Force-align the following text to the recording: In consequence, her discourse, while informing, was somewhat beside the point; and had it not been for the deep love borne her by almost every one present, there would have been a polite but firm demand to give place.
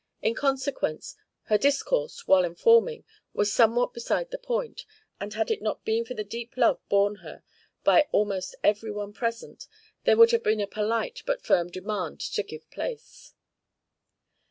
In 0.23 0.33
consequence, 0.33 1.15
her 1.43 1.59
discourse, 1.59 2.25
while 2.27 2.43
informing, 2.43 3.05
was 3.33 3.53
somewhat 3.53 3.93
beside 3.93 4.31
the 4.31 4.39
point; 4.39 4.83
and 5.19 5.35
had 5.35 5.51
it 5.51 5.61
not 5.61 5.85
been 5.85 6.05
for 6.05 6.15
the 6.15 6.23
deep 6.23 6.57
love 6.57 6.79
borne 6.89 7.17
her 7.17 7.43
by 7.83 8.07
almost 8.11 8.55
every 8.63 8.89
one 8.91 9.13
present, 9.13 9.67
there 10.05 10.17
would 10.17 10.31
have 10.31 10.41
been 10.41 10.59
a 10.59 10.65
polite 10.65 11.21
but 11.27 11.43
firm 11.43 11.69
demand 11.69 12.19
to 12.19 12.41
give 12.41 12.67
place. 12.71 13.35